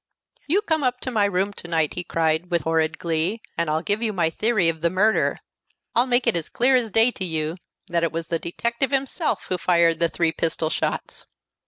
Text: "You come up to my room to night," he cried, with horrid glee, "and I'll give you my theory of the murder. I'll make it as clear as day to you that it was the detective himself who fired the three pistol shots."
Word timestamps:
"You 0.47 0.63
come 0.63 0.81
up 0.81 0.99
to 1.01 1.11
my 1.11 1.25
room 1.25 1.53
to 1.53 1.67
night," 1.67 1.93
he 1.93 2.03
cried, 2.03 2.49
with 2.49 2.63
horrid 2.63 2.97
glee, 2.97 3.39
"and 3.55 3.69
I'll 3.69 3.83
give 3.83 4.01
you 4.01 4.11
my 4.13 4.31
theory 4.31 4.67
of 4.67 4.81
the 4.81 4.89
murder. 4.89 5.37
I'll 5.93 6.07
make 6.07 6.25
it 6.25 6.35
as 6.35 6.49
clear 6.49 6.75
as 6.75 6.89
day 6.89 7.11
to 7.11 7.23
you 7.23 7.57
that 7.87 8.03
it 8.03 8.11
was 8.11 8.29
the 8.29 8.39
detective 8.39 8.89
himself 8.89 9.45
who 9.49 9.59
fired 9.59 9.99
the 9.99 10.09
three 10.09 10.31
pistol 10.31 10.71
shots." 10.71 11.27